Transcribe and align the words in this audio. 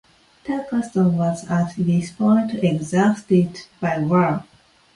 Turkestan 0.45 1.15
was 1.15 1.47
at 1.47 1.75
this 1.77 2.09
point 2.11 2.55
exhausted 2.63 3.65
by 3.79 3.99
war. 3.99 4.43